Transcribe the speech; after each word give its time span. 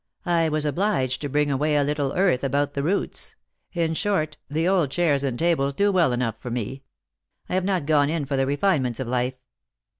I 0.25 0.49
was 0.49 0.65
obliged 0.65 1.21
to 1.21 1.29
bring 1.29 1.51
away 1.51 1.75
a 1.75 1.83
little 1.83 2.11
earth 2.13 2.43
about 2.43 2.73
the 2.73 2.81
roots. 2.81 3.35
In 3.73 3.93
short, 3.93 4.39
the 4.49 4.67
old 4.67 4.89
chairs 4.89 5.21
and 5.23 5.37
tables 5.37 5.75
do 5.75 5.91
well 5.91 6.11
enough 6.11 6.37
for 6.39 6.49
me. 6.49 6.81
I 7.47 7.53
have 7.53 7.65
not 7.65 7.85
gone 7.85 8.09
in 8.09 8.25
for 8.25 8.35
the 8.35 8.47
refinements 8.47 8.99
of 8.99 9.07
life." 9.07 9.37